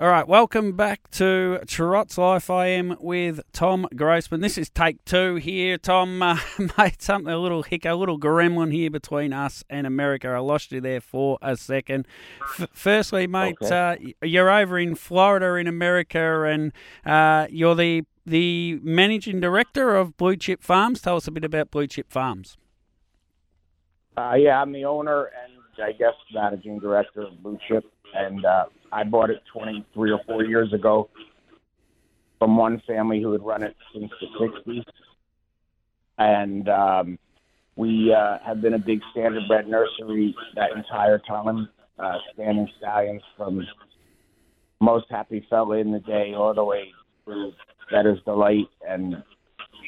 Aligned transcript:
All 0.00 0.08
right, 0.08 0.26
welcome 0.26 0.72
back 0.72 1.10
to 1.10 1.60
Trot's 1.66 2.16
Life. 2.16 2.48
I 2.48 2.68
am 2.68 2.96
with 3.00 3.42
Tom 3.52 3.86
Grossman. 3.94 4.40
This 4.40 4.56
is 4.56 4.70
take 4.70 5.04
two 5.04 5.34
here. 5.34 5.76
Tom 5.76 6.22
uh, 6.22 6.38
made 6.78 7.02
something 7.02 7.30
a 7.30 7.36
little 7.36 7.64
hick, 7.64 7.84
a 7.84 7.92
little 7.92 8.18
gremlin 8.18 8.72
here 8.72 8.88
between 8.88 9.34
us 9.34 9.62
and 9.68 9.86
America. 9.86 10.28
I 10.28 10.38
lost 10.38 10.72
you 10.72 10.80
there 10.80 11.02
for 11.02 11.36
a 11.42 11.54
second. 11.54 12.08
F- 12.58 12.70
firstly, 12.72 13.26
mate, 13.26 13.58
okay. 13.60 14.14
uh, 14.22 14.26
you're 14.26 14.48
over 14.48 14.78
in 14.78 14.94
Florida 14.94 15.56
in 15.56 15.66
America, 15.66 16.44
and 16.44 16.72
uh, 17.04 17.46
you're 17.50 17.74
the 17.74 18.06
the 18.24 18.80
managing 18.82 19.38
director 19.38 19.94
of 19.96 20.16
Blue 20.16 20.36
Chip 20.36 20.62
Farms. 20.62 21.02
Tell 21.02 21.16
us 21.16 21.28
a 21.28 21.30
bit 21.30 21.44
about 21.44 21.70
Blue 21.70 21.86
Chip 21.86 22.10
Farms. 22.10 22.56
Uh, 24.16 24.32
yeah, 24.38 24.62
I'm 24.62 24.72
the 24.72 24.86
owner 24.86 25.24
and 25.44 25.84
I 25.84 25.92
guess 25.92 26.14
managing 26.32 26.78
director 26.78 27.20
of 27.20 27.42
Blue 27.42 27.58
Chip, 27.68 27.84
and 28.14 28.42
uh, 28.46 28.64
I 28.92 29.04
bought 29.04 29.30
it 29.30 29.42
23 29.52 30.12
or 30.12 30.20
4 30.26 30.44
years 30.44 30.72
ago 30.72 31.08
from 32.38 32.56
one 32.56 32.82
family 32.86 33.20
who 33.20 33.32
had 33.32 33.42
run 33.42 33.62
it 33.62 33.76
since 33.92 34.10
the 34.20 34.48
60s. 34.66 34.84
And 36.18 36.68
um, 36.68 37.18
we 37.76 38.12
uh, 38.12 38.38
have 38.44 38.60
been 38.60 38.74
a 38.74 38.78
big 38.78 39.00
standardbred 39.14 39.66
nursery 39.66 40.34
that 40.54 40.72
entire 40.76 41.18
time, 41.18 41.68
uh, 41.98 42.16
standing 42.34 42.68
stallions 42.78 43.22
from 43.36 43.66
most 44.80 45.06
happy 45.10 45.46
fella 45.48 45.76
in 45.76 45.92
the 45.92 46.00
day 46.00 46.34
all 46.34 46.54
the 46.54 46.64
way 46.64 46.90
through 47.24 47.52
Bettor's 47.90 48.20
Delight 48.24 48.68
and 48.86 49.22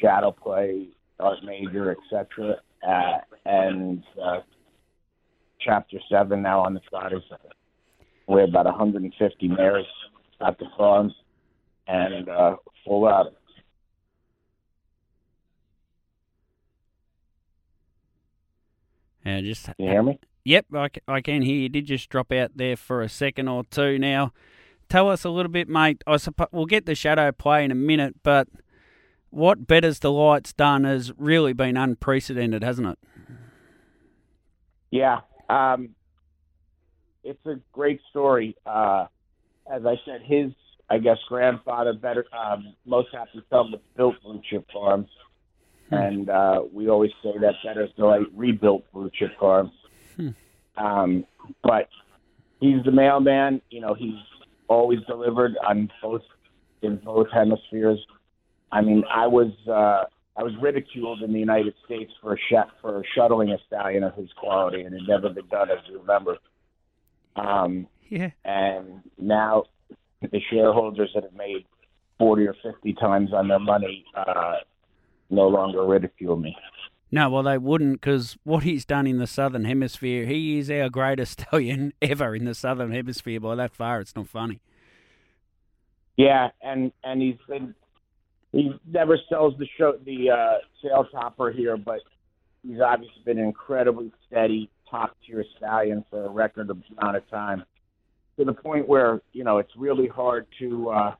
Shadow 0.01 0.31
Play, 0.31 0.87
Art 1.19 1.39
Major, 1.43 1.91
etc. 1.91 2.55
Uh, 2.87 3.17
and 3.45 4.03
uh, 4.23 4.39
Chapter 5.59 5.97
7 6.11 6.41
now 6.41 6.61
on 6.61 6.73
the 6.73 6.81
Fridays. 6.89 7.21
We 8.27 8.41
have 8.41 8.49
about 8.49 8.65
150 8.65 9.47
mares 9.49 9.85
at 10.45 10.57
the 10.59 10.65
farm 10.77 11.13
and 11.87 12.29
uh, 12.29 12.55
full 12.85 13.07
out. 13.07 13.33
And 19.25 19.45
just 19.45 19.65
can 19.65 19.75
you 19.77 19.89
hear 19.89 20.03
me? 20.03 20.19
Yep, 20.45 20.65
I, 20.73 20.89
I 21.07 21.21
can 21.21 21.41
hear 21.41 21.55
you. 21.55 21.69
Did 21.69 21.85
just 21.85 22.09
drop 22.09 22.31
out 22.31 22.51
there 22.55 22.75
for 22.75 23.01
a 23.01 23.07
second 23.07 23.47
or 23.47 23.63
two. 23.63 23.97
Now, 23.97 24.33
tell 24.89 25.09
us 25.09 25.23
a 25.23 25.29
little 25.29 25.51
bit, 25.51 25.69
mate. 25.69 26.03
I 26.05 26.17
suppose 26.17 26.49
we'll 26.51 26.65
get 26.65 26.85
the 26.85 26.95
shadow 26.95 27.31
play 27.31 27.63
in 27.63 27.71
a 27.71 27.75
minute, 27.75 28.15
but 28.23 28.49
what 29.29 29.65
Bettor's 29.65 29.99
Delight's 29.99 30.51
done 30.53 30.83
has 30.83 31.11
really 31.17 31.53
been 31.53 31.77
unprecedented, 31.77 32.63
hasn't 32.63 32.87
it? 32.87 32.99
Yeah, 34.91 35.21
um, 35.49 35.95
it's 37.23 37.45
a 37.45 37.55
great 37.71 37.99
story. 38.09 38.55
Uh, 38.65 39.05
as 39.71 39.85
I 39.85 39.95
said, 40.05 40.21
his 40.23 40.51
I 40.89 40.97
guess 40.99 41.17
grandfather 41.27 41.93
better 41.93 42.25
um, 42.37 42.75
most 42.85 43.09
happy 43.13 43.41
was 43.51 43.79
built 43.95 44.15
Blue 44.23 44.41
Chip 44.49 44.67
Farms, 44.71 45.09
hmm. 45.89 45.95
and 45.95 46.29
uh, 46.29 46.63
we 46.71 46.89
always 46.89 47.11
say 47.23 47.31
that 47.39 47.55
Bettor's 47.63 47.91
Delight 47.95 48.27
rebuilt 48.35 48.83
Blue 48.91 49.09
Chip 49.17 49.31
Farms. 49.39 49.71
Hmm. 50.15 50.29
Um, 50.77 51.25
but 51.61 51.87
he's 52.59 52.83
the 52.83 52.91
mailman. 52.91 53.61
You 53.69 53.81
know, 53.81 53.93
he's 53.93 54.19
always 54.67 54.99
delivered 55.07 55.53
on 55.65 55.89
both 56.01 56.23
in 56.81 56.97
both 56.97 57.27
hemispheres. 57.33 57.99
I 58.71 58.81
mean, 58.81 59.03
I 59.09 59.27
was 59.27 59.51
uh, 59.67 60.05
I 60.35 60.43
was 60.43 60.53
ridiculed 60.61 61.21
in 61.21 61.31
the 61.31 61.39
United 61.39 61.75
States 61.85 62.11
for 62.21 62.33
a 62.33 62.37
sh- 62.37 62.71
for 62.81 63.03
shuttling 63.15 63.51
a 63.51 63.57
stallion 63.67 64.03
of 64.03 64.15
his 64.15 64.29
quality, 64.35 64.81
and 64.81 64.93
it 64.93 65.01
never 65.07 65.29
been 65.29 65.47
done, 65.47 65.69
as 65.69 65.77
you 65.89 65.99
remember. 65.99 66.37
Um, 67.35 67.87
yeah. 68.09 68.31
And 68.45 69.01
now 69.17 69.63
the 70.21 70.41
shareholders 70.49 71.11
that 71.15 71.23
have 71.23 71.33
made 71.33 71.65
forty 72.19 72.47
or 72.47 72.55
fifty 72.61 72.93
times 72.93 73.33
on 73.33 73.47
their 73.47 73.59
money 73.59 74.05
uh, 74.15 74.57
no 75.29 75.47
longer 75.47 75.85
ridicule 75.85 76.35
me. 76.35 76.55
No, 77.11 77.29
well, 77.29 77.43
they 77.43 77.59
wouldn't 77.59 78.01
because 78.01 78.37
what 78.43 78.63
he's 78.63 78.85
done 78.85 79.05
in 79.05 79.19
the 79.19 79.27
Southern 79.27 79.65
Hemisphere, 79.65 80.25
he 80.25 80.57
is 80.57 80.71
our 80.71 80.89
greatest 80.89 81.41
stallion 81.41 81.93
ever 82.01 82.35
in 82.35 82.45
the 82.45 82.55
Southern 82.55 82.91
Hemisphere 82.91 83.39
by 83.39 83.55
that 83.55 83.75
far. 83.75 83.99
It's 83.99 84.15
not 84.15 84.27
funny. 84.27 84.61
Yeah, 86.17 86.49
and 86.61 86.91
and 87.03 87.21
he's 87.21 87.37
been 87.47 87.75
he 88.51 88.71
never 88.87 89.17
sells 89.29 89.55
the 89.57 89.67
show 89.77 89.93
the 90.05 90.29
uh, 90.29 90.57
sale 90.81 91.05
topper 91.11 91.51
here, 91.51 91.75
but 91.77 91.99
he's 92.65 92.79
obviously 92.79 93.21
been 93.25 93.39
incredibly 93.39 94.11
steady 94.27 94.69
top 94.93 95.17
tier 95.25 95.43
stallion 95.57 96.05
for 96.09 96.25
a 96.25 96.29
record 96.29 96.69
amount 96.69 97.17
of 97.17 97.27
time. 97.29 97.63
To 98.37 98.45
the 98.45 98.53
point 98.53 98.87
where 98.87 99.21
you 99.31 99.43
know 99.43 99.57
it's 99.57 99.75
really 99.75 100.07
hard 100.07 100.47
to 100.59 100.89
uh, 100.89 101.15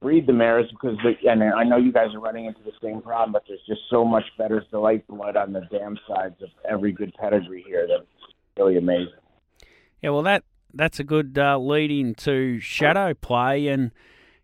breed 0.00 0.26
the 0.26 0.32
mares 0.32 0.70
because 0.70 0.96
the, 1.02 1.30
and 1.30 1.42
I 1.42 1.64
know 1.64 1.76
you 1.76 1.92
guys 1.92 2.14
are 2.14 2.20
running 2.20 2.46
into 2.46 2.60
the 2.64 2.72
same 2.82 3.00
problem, 3.00 3.32
but 3.32 3.44
there's 3.46 3.60
just 3.66 3.82
so 3.90 4.04
much 4.04 4.24
Bettor's 4.38 4.64
Delight 4.70 5.06
blood 5.06 5.36
on 5.36 5.52
the 5.52 5.62
damn 5.70 5.98
sides 6.08 6.36
of 6.42 6.48
every 6.68 6.92
good 6.92 7.12
pedigree 7.14 7.64
here 7.66 7.86
that 7.86 8.00
it's 8.00 8.34
really 8.58 8.76
amazing. 8.76 9.12
Yeah, 10.02 10.10
well 10.10 10.22
that 10.22 10.44
that's 10.72 11.00
a 11.00 11.04
good 11.04 11.38
uh, 11.38 11.58
lead 11.58 11.90
into 11.90 12.60
shadow 12.60 13.12
play 13.12 13.66
and 13.66 13.90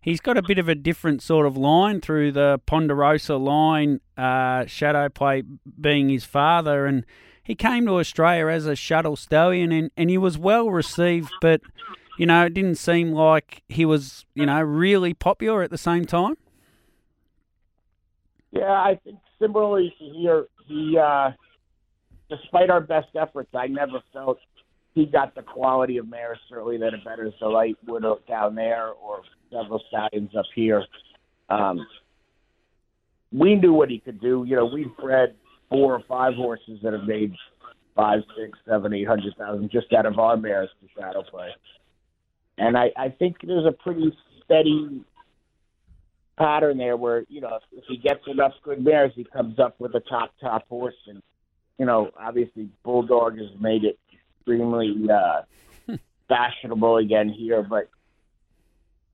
he's 0.01 0.19
got 0.19 0.37
a 0.37 0.41
bit 0.41 0.57
of 0.59 0.67
a 0.67 0.75
different 0.75 1.21
sort 1.21 1.45
of 1.45 1.55
line 1.57 2.01
through 2.01 2.31
the 2.31 2.59
Panderosa 2.67 3.39
line, 3.39 4.01
uh, 4.17 4.65
Shadow 4.65 5.09
Play 5.09 5.43
being 5.79 6.09
his 6.09 6.25
father, 6.25 6.85
and 6.85 7.05
he 7.43 7.55
came 7.55 7.85
to 7.85 7.93
Australia 7.93 8.47
as 8.47 8.65
a 8.65 8.75
shuttle 8.75 9.15
stallion, 9.15 9.71
and, 9.71 9.91
and 9.95 10.09
he 10.09 10.17
was 10.17 10.37
well 10.37 10.69
received, 10.69 11.31
but 11.41 11.61
you 12.17 12.25
know 12.25 12.45
it 12.45 12.53
didn't 12.53 12.75
seem 12.75 13.11
like 13.11 13.63
he 13.69 13.85
was 13.85 14.25
you 14.33 14.45
know 14.45 14.61
really 14.61 15.13
popular 15.13 15.61
at 15.61 15.69
the 15.69 15.77
same 15.77 16.05
time. 16.05 16.35
Yeah, 18.51 18.71
I 18.71 18.99
think 19.03 19.19
similarly 19.39 19.93
here, 19.97 20.45
he, 20.65 20.97
uh, 20.97 21.31
despite 22.29 22.69
our 22.69 22.81
best 22.81 23.09
efforts, 23.15 23.49
I 23.53 23.67
never 23.67 24.01
felt 24.13 24.39
he 24.93 25.05
got 25.05 25.35
the 25.35 25.43
quality 25.43 25.97
of 25.97 26.09
mares 26.09 26.39
certainly 26.49 26.77
that 26.77 26.93
a 26.93 26.97
better 26.97 27.31
Delight 27.39 27.77
would 27.85 28.03
have 28.03 28.25
down 28.27 28.55
there 28.55 28.89
or 28.89 29.21
several 29.51 29.81
stallions 29.87 30.31
up 30.35 30.45
here. 30.55 30.83
Um, 31.49 31.85
we 33.31 33.55
knew 33.55 33.73
what 33.73 33.89
he 33.89 33.99
could 33.99 34.19
do. 34.21 34.45
You 34.47 34.55
know, 34.55 34.65
we've 34.65 34.95
bred 34.97 35.35
four 35.69 35.93
or 35.93 36.03
five 36.07 36.35
horses 36.35 36.79
that 36.83 36.93
have 36.93 37.03
made 37.03 37.33
five, 37.95 38.19
six, 38.37 38.57
seven, 38.67 38.93
eight 38.93 39.07
hundred 39.07 39.35
thousand 39.37 39.69
just 39.71 39.91
out 39.93 40.05
of 40.05 40.19
our 40.19 40.37
mares 40.37 40.69
to 40.81 41.01
shadow 41.01 41.23
play. 41.23 41.49
And 42.57 42.77
I, 42.77 42.91
I 42.95 43.09
think 43.09 43.37
there's 43.43 43.65
a 43.65 43.71
pretty 43.71 44.15
steady 44.43 45.03
pattern 46.37 46.77
there 46.77 46.95
where, 46.95 47.25
you 47.29 47.41
know, 47.41 47.55
if, 47.55 47.79
if 47.79 47.83
he 47.87 47.97
gets 47.97 48.21
enough 48.27 48.53
good 48.63 48.83
mares, 48.83 49.11
he 49.15 49.23
comes 49.23 49.59
up 49.59 49.79
with 49.79 49.93
a 49.95 49.99
top, 49.99 50.31
top 50.39 50.67
horse. 50.69 50.95
And, 51.07 51.21
you 51.77 51.85
know, 51.85 52.11
obviously 52.19 52.69
Bulldog 52.83 53.37
has 53.37 53.49
made 53.59 53.83
it 53.83 53.99
extremely 54.39 54.95
uh, 55.11 55.95
fashionable 56.29 56.97
again 56.97 57.29
here, 57.29 57.61
but 57.63 57.89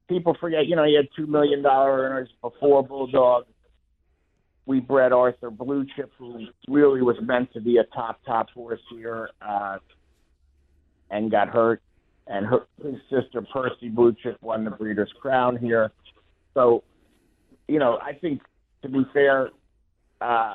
people 0.07 0.35
forget, 0.39 0.67
you 0.67 0.75
know, 0.75 0.83
he 0.83 0.95
had 0.95 1.07
two 1.15 1.27
million 1.27 1.61
dollar 1.61 2.01
earners 2.01 2.29
before 2.41 2.83
Bulldog. 2.83 3.45
We 4.65 4.79
bred 4.79 5.11
Arthur 5.11 5.49
Blue 5.51 5.85
Chip, 5.95 6.11
who 6.17 6.47
really 6.67 7.01
was 7.01 7.17
meant 7.21 7.51
to 7.53 7.61
be 7.61 7.77
a 7.77 7.83
top 7.95 8.19
top 8.25 8.49
horse 8.51 8.79
here, 8.89 9.29
uh, 9.41 9.77
and 11.09 11.29
got 11.29 11.49
hurt. 11.49 11.81
And 12.27 12.45
her, 12.45 12.67
his 12.81 12.95
sister 13.09 13.45
Percy 13.53 13.89
Blue 13.89 14.15
Chip 14.23 14.37
won 14.41 14.63
the 14.63 14.71
Breeders' 14.71 15.11
Crown 15.21 15.57
here. 15.57 15.91
So, 16.53 16.83
you 17.67 17.79
know, 17.79 17.99
I 18.01 18.13
think 18.13 18.41
to 18.83 18.89
be 18.89 19.05
fair, 19.11 19.49
uh, 20.21 20.53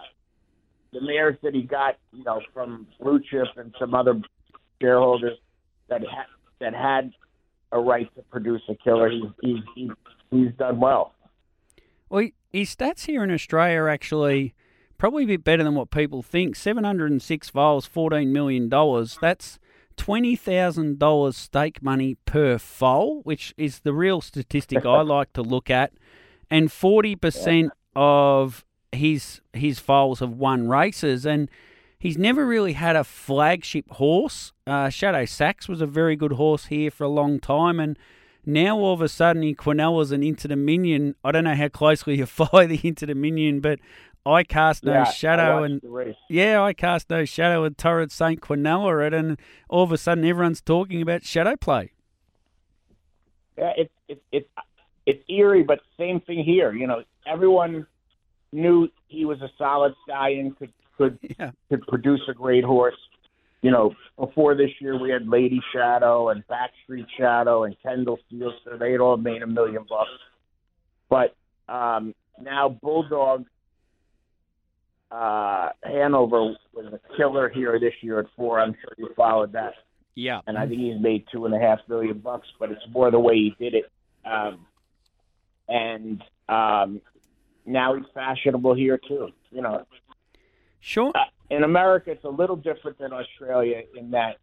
the 0.93 1.01
mares 1.03 1.37
that 1.43 1.55
he 1.55 1.63
got, 1.63 1.97
you 2.13 2.25
know, 2.25 2.41
from 2.55 2.87
Blue 3.01 3.21
Chip 3.31 3.49
and 3.57 3.75
some 3.79 3.95
other 3.95 4.19
shareholders 4.81 5.39
that 5.89 6.01
had 6.01 6.27
that 6.61 6.75
had 6.75 7.13
a 7.73 7.79
right 7.79 8.09
to 8.17 8.23
produce 8.23 8.63
a 8.69 8.75
killer. 8.77 9.11
He's 9.11 9.31
he's 9.43 9.63
he's, 9.75 9.91
he's 10.31 10.53
done 10.59 10.81
well. 10.81 11.15
Well, 12.09 12.27
his 12.53 12.75
stats 12.75 13.07
here 13.07 13.23
in 13.23 13.31
Australia 13.31 13.81
are 13.81 13.89
actually 13.89 14.55
probably 14.97 15.25
a 15.25 15.29
bit 15.29 15.45
better 15.45 15.63
than 15.63 15.75
what 15.75 15.91
people 15.91 16.23
think. 16.23 16.57
Seven 16.57 16.85
hundred 16.85 17.11
and 17.11 17.23
six 17.23 17.49
foals, 17.49 17.87
fourteen 17.87 18.33
million 18.33 18.69
dollars. 18.69 19.19
That's 19.21 19.59
twenty 19.97 20.37
thousand 20.37 20.99
dollars 20.99 21.37
stake 21.37 21.83
money 21.83 22.17
per 22.25 22.59
foal, 22.59 23.21
which 23.23 23.55
is 23.57 23.81
the 23.81 23.93
real 23.93 24.21
statistic 24.21 24.85
I 24.85 25.01
like 25.03 25.33
to 25.35 25.43
look 25.43 25.71
at, 25.71 25.93
and 26.51 26.71
forty 26.71 27.15
percent 27.17 27.73
of 27.95 28.65
his 28.93 29.41
his 29.53 29.79
foals 29.79 30.21
have 30.21 30.33
won 30.33 30.69
races, 30.69 31.27
and 31.27 31.51
he's 31.99 32.19
never 32.19 32.47
really 32.47 32.75
had 32.75 32.97
a 32.97 33.05
flagship 33.05 33.91
horse. 33.93 34.53
Uh, 34.67 34.89
Shadow 34.89 35.25
Sax 35.25 35.69
was 35.69 35.81
a 35.81 35.87
very 35.87 36.17
good 36.17 36.33
horse 36.33 36.67
here 36.67 36.91
for 36.91 37.05
a 37.05 37.09
long 37.09 37.41
time, 37.41 37.79
and 37.81 37.99
now 38.49 38.77
all 38.79 38.95
of 38.95 39.01
a 39.01 39.09
sudden 39.09 39.43
in 39.45 39.55
Quinella 39.55 40.11
an 40.13 40.23
Inter 40.23 40.49
Dominion. 40.49 41.15
I 41.23 41.33
don't 41.33 41.45
know 41.45 41.55
how 41.55 41.69
closely 41.69 42.17
you 42.19 42.27
follow 42.27 42.67
the 42.67 42.81
Inter 42.83 43.07
Dominion, 43.07 43.61
but 43.61 43.79
I 44.27 44.43
cast 44.43 44.85
no 44.85 44.93
Yeah, 44.95 45.05
shadow, 45.05 45.63
and 45.63 45.81
yeah, 46.29 46.63
I 46.63 46.73
cast 46.73 47.09
no 47.11 47.25
shadow 47.25 47.65
at 47.65 47.79
Torrid 47.79 48.11
St. 48.13 48.41
Quinella, 48.41 49.07
it, 49.07 49.15
and 49.15 49.39
all 49.69 49.83
of 49.85 49.93
a 49.93 49.99
sudden 49.99 50.25
everyone's 50.25 50.61
talking 50.61 51.01
about 51.01 51.25
shadow 51.25 51.57
play. 51.57 51.93
Yeah, 53.57 53.73
it's 53.77 53.93
it's 54.09 54.21
it's 54.33 54.49
it's 55.07 55.25
eerie, 55.29 55.63
but 55.63 55.81
same 55.99 56.21
thing 56.21 56.45
here. 56.45 56.73
You 56.73 56.87
know, 56.87 57.03
everyone 57.27 57.87
knew 58.53 58.89
he 59.09 59.25
was 59.25 59.41
a 59.41 59.51
solid 59.59 59.95
stallion, 60.05 60.55
could 60.59 60.73
could 60.97 61.19
Yeah. 61.39 61.53
could 61.69 61.87
produce 61.87 62.21
a 62.29 62.35
great 62.35 62.65
horse. 62.65 62.97
You 63.61 63.71
know, 63.73 63.95
before 64.17 64.55
this 64.55 64.71
year 64.81 65.01
we 65.01 65.11
had 65.11 65.27
Lady 65.27 65.61
Shadow 65.73 66.29
and 66.29 66.45
Backstreet 66.47 67.07
Shadow 67.19 67.65
and 67.65 67.75
Kendall 67.83 68.19
Steele, 68.27 68.53
so 68.65 68.77
they 68.77 68.93
had 68.93 69.01
all 69.01 69.17
made 69.17 69.43
a 69.43 69.47
million 69.47 69.85
bucks. 69.89 70.11
But 71.09 71.35
um, 71.73 72.15
now 72.41 72.69
Bulldog 72.69 73.47
uh, 75.11 75.71
Hanover 75.83 76.55
was 76.75 76.93
a 76.93 77.17
killer 77.17 77.49
here 77.49 77.81
this 77.81 77.95
year 78.01 78.21
at 78.21 78.27
four. 78.37 78.61
I'm 78.61 78.75
sure 78.75 78.93
you 78.99 79.09
followed 79.17 79.53
that 79.53 79.73
Yeah. 80.15 80.41
and 80.47 80.57
I 80.59 80.67
think 80.67 80.81
he's 80.81 81.01
made 81.01 81.25
two 81.33 81.47
and 81.47 81.55
a 81.55 81.59
half 81.59 81.79
million 81.89 82.19
bucks, 82.19 82.47
but 82.61 82.71
it's 82.71 82.83
more 82.93 83.11
the 83.11 83.19
way 83.19 83.35
he 83.37 83.55
did 83.59 83.75
it. 83.75 83.91
Um, 84.25 84.67
and 85.69 86.23
um, 86.49 87.01
now 87.67 87.95
he's 87.95 88.05
fashionable 88.15 88.75
here 88.75 88.99
too. 88.99 89.29
You 89.51 89.63
know, 89.63 89.85
Sure. 90.81 91.11
uh, 91.15 91.25
in 91.51 91.65
America, 91.65 92.11
it's 92.11 92.25
a 92.25 92.29
little 92.29 92.57
different 92.57 92.99
than 92.99 93.13
Australia 93.13 93.83
in 93.99 94.11
that 94.11 94.37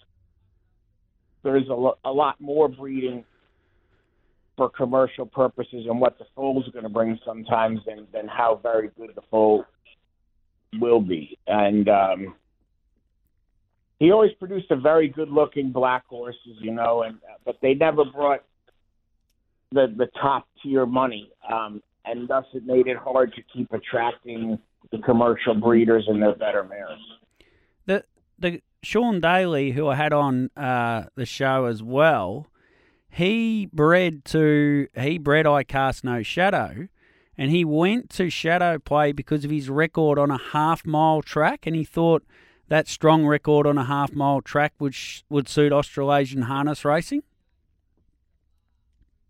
there's 1.44 1.68
a, 1.70 1.74
lo- 1.74 1.98
a 2.04 2.12
lot 2.12 2.40
more 2.42 2.68
breeding 2.68 3.24
for 4.58 4.70
commercial 4.70 5.26
purposes 5.26 5.86
and 5.88 6.00
what 6.00 6.18
the 6.18 6.26
foal's 6.36 6.68
going 6.70 6.84
to 6.84 6.90
bring 6.90 7.20
sometimes 7.26 7.80
than, 7.86 8.08
than 8.14 8.28
how 8.28 8.60
very 8.64 8.90
good 8.98 9.12
the 9.16 9.22
foal 9.30 9.66
will 10.80 11.02
be. 11.02 11.38
And 11.48 11.88
um, 11.90 12.36
he 14.00 14.12
always 14.12 14.32
produced 14.40 14.72
a 14.72 14.76
very 14.76 15.08
good 15.08 15.30
looking 15.30 15.72
black 15.72 16.06
horses, 16.08 16.58
you 16.60 16.74
know, 16.74 17.04
and 17.04 17.18
but 17.46 17.58
they 17.62 17.74
never 17.74 18.04
brought 18.06 18.44
the 19.72 19.94
the 19.98 20.08
top 20.22 20.48
tier 20.62 20.86
money, 20.86 21.32
um, 21.52 21.82
and 22.06 22.28
thus 22.28 22.46
it 22.54 22.66
made 22.66 22.88
it 22.88 22.98
hard 22.98 23.34
to 23.34 23.42
keep 23.54 23.72
attracting 23.72 24.58
the 24.92 25.00
commercial 25.00 25.56
breeders 25.56 26.06
and 26.08 26.22
their 26.22 26.36
better 26.36 26.64
mares. 26.64 27.00
the 27.86 28.04
the 28.38 28.62
Sean 28.84 29.20
Daly, 29.20 29.72
who 29.72 29.88
I 29.88 29.96
had 29.96 30.14
on 30.14 30.52
uh, 30.56 31.06
the 31.16 31.26
show 31.26 31.66
as 31.66 31.82
well, 31.82 32.48
he 33.10 33.68
bred 33.72 34.26
to 34.26 34.88
he 35.00 35.18
bred 35.18 35.48
I 35.48 35.64
cast 35.64 36.04
no 36.04 36.22
shadow, 36.22 36.88
and 37.38 37.52
he 37.52 37.66
went 37.66 38.10
to 38.12 38.30
shadow 38.30 38.78
play 38.78 39.12
because 39.12 39.46
of 39.46 39.52
his 39.52 39.70
record 39.70 40.20
on 40.20 40.32
a 40.32 40.38
half 40.38 40.86
mile 40.86 41.22
track, 41.22 41.66
and 41.66 41.76
he 41.76 41.84
thought 41.84 42.24
that 42.68 42.88
strong 42.88 43.26
record 43.26 43.68
on 43.68 43.78
a 43.78 43.86
half 43.86 44.14
mile 44.14 44.42
track 44.42 44.74
would 44.80 44.94
sh- 44.94 45.22
would 45.30 45.48
suit 45.48 45.72
Australasian 45.72 46.44
harness 46.44 46.84
racing. 46.86 47.24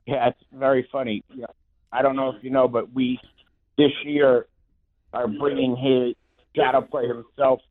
Yeah, 0.05 0.29
it's 0.29 0.43
very 0.51 0.87
funny. 0.91 1.23
I 1.91 2.01
don't 2.01 2.15
know 2.15 2.29
if 2.29 2.43
you 2.43 2.49
know, 2.49 2.67
but 2.67 2.93
we 2.93 3.19
this 3.77 3.91
year 4.03 4.47
are 5.15 5.27
bringing 5.27 5.75
his 5.75 6.15
shadow 6.55 6.81
play 6.81 7.07
himself 7.07 7.61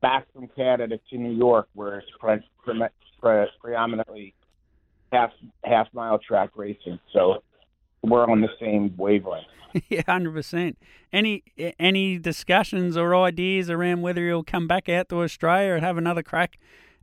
back 0.00 0.26
from 0.32 0.48
Canada 0.48 0.98
to 1.10 1.18
New 1.18 1.32
York, 1.32 1.68
where 1.74 1.98
it's 1.98 2.10
pre- 2.18 2.40
pre- 2.64 2.80
pre- 3.20 3.46
predominantly 3.60 4.34
half 5.12 5.30
half 5.64 5.86
mile 5.92 6.18
track 6.18 6.50
racing. 6.56 6.98
So 7.12 7.42
we're 8.02 8.26
on 8.28 8.40
the 8.40 8.48
same 8.58 8.94
wavelength. 8.96 9.46
yeah, 9.88 10.02
hundred 10.06 10.32
percent. 10.34 10.78
Any 11.12 11.42
any 11.78 12.18
discussions 12.18 12.96
or 12.96 13.14
ideas 13.14 13.68
around 13.70 14.02
whether 14.02 14.26
he'll 14.26 14.44
come 14.44 14.66
back 14.66 14.88
out 14.88 15.08
to 15.10 15.22
Australia 15.22 15.74
and 15.74 15.84
have 15.84 15.98
another 15.98 16.22
crack 16.22 16.58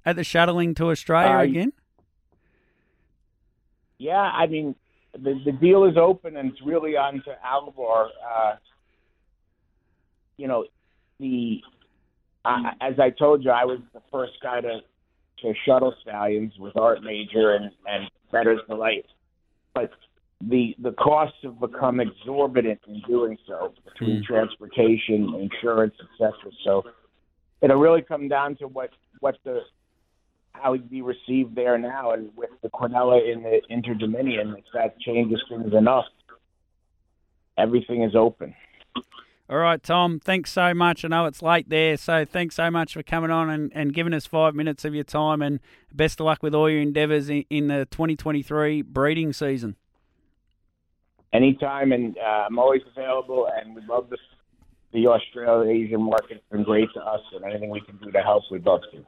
at 0.06 0.16
the 0.16 0.24
shuttling 0.24 0.74
to 0.76 0.90
Australia 0.90 1.38
Uh, 1.38 1.44
again? 1.44 1.74
Yeah, 4.00 4.14
I 4.20 4.48
mean, 4.48 4.76
the 5.14 5.40
the 5.46 5.52
deal 5.52 5.84
is 5.86 5.96
open 5.96 6.38
and 6.38 6.52
it's 6.52 6.62
really 6.66 6.98
on 6.98 7.22
to 7.24 7.38
Alabar. 7.46 8.08
Uh, 8.28 8.56
you 10.42 10.48
know, 10.48 10.66
the 11.20 11.62
I 12.44 12.72
as 12.82 13.00
I 13.00 13.12
told 13.12 13.44
you, 13.44 13.52
I 13.52 13.66
was 13.66 13.80
the 13.94 14.02
first 14.12 14.34
guy 14.42 14.60
to 14.62 14.80
to 15.42 15.54
shuttle 15.66 15.94
stallions 16.02 16.54
with 16.60 16.76
Art 16.76 17.04
Major 17.04 17.54
and 17.54 17.72
and 17.86 18.10
Bettor's 18.32 18.62
Delight, 18.68 19.06
but 19.76 19.92
the 20.42 20.76
the 20.82 20.94
costs 20.94 21.38
have 21.44 21.60
become 21.60 22.00
exorbitant 22.00 22.80
in 22.88 23.02
doing 23.08 23.38
so 23.48 23.74
between 23.86 24.22
Mm. 24.22 24.26
transportation, 24.26 25.36
insurance, 25.36 25.94
etc. 26.02 26.52
So 26.64 26.84
it'll 27.62 27.78
really 27.78 28.02
come 28.02 28.28
down 28.28 28.56
to 28.56 28.68
what 28.68 28.90
what 29.20 29.38
the 29.44 29.62
how 30.54 30.74
he'd 30.74 30.90
be 30.90 31.04
received 31.04 31.56
there 31.56 31.78
now, 31.78 32.12
and 32.12 32.36
with 32.36 32.50
the 32.64 32.70
Quinella 32.70 33.32
in 33.32 33.44
the 33.44 33.62
Inter 33.70 33.94
Dominion, 33.94 34.56
if 34.58 34.66
that 34.74 35.00
changes 35.00 35.40
things 35.48 35.72
enough, 35.74 36.06
everything 37.60 38.02
is 38.04 38.16
open. 38.16 38.56
All 39.52 39.58
right, 39.58 39.84
Tom, 39.84 40.22
thanks 40.22 40.50
so 40.50 40.74
much. 40.74 41.04
I 41.04 41.10
know 41.10 41.26
it's 41.26 41.42
late 41.42 41.68
there, 41.68 41.98
so 41.98 42.24
thanks 42.24 42.56
so 42.56 42.72
much 42.72 42.94
for 42.94 43.04
coming 43.04 43.32
on 43.32 43.50
and, 43.50 43.70
and 43.76 43.94
giving 43.94 44.14
us 44.14 44.26
five 44.26 44.56
minutes 44.56 44.86
of 44.86 44.96
your 44.96 45.04
time. 45.04 45.42
And 45.42 45.60
best 45.94 46.22
of 46.22 46.26
luck 46.26 46.42
with 46.42 46.56
all 46.56 46.70
your 46.70 46.80
endeavours 46.80 47.30
in, 47.30 47.44
in 47.50 47.68
the 47.68 47.86
2023 47.92 48.82
breeding 48.84 49.34
season. 49.34 49.76
Anytime, 51.34 51.92
and 51.92 52.18
uh, 52.18 52.46
I'm 52.48 52.58
always 52.60 52.82
available, 52.96 53.50
and 53.54 53.76
we 53.76 53.82
love 53.90 54.10
the 54.10 54.18
the 54.94 55.08
Australasian 55.08 56.02
market. 56.02 56.38
It's 56.38 56.50
been 56.50 56.64
great 56.64 56.88
to 56.94 57.02
us, 57.02 57.22
and 57.34 57.44
anything 57.44 57.72
we 57.72 57.82
can 57.82 57.98
do 57.98 58.10
to 58.10 58.22
help, 58.22 58.44
we'd 58.52 58.66
love 58.66 58.82
to. 58.94 59.06